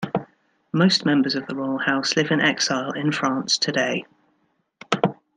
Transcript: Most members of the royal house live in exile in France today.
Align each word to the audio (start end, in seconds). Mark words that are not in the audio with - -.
Most 0.73 1.05
members 1.05 1.35
of 1.35 1.45
the 1.45 1.55
royal 1.55 1.77
house 1.77 2.17
live 2.17 2.31
in 2.31 2.41
exile 2.41 2.89
in 2.93 3.11
France 3.11 3.59
today. 3.59 4.05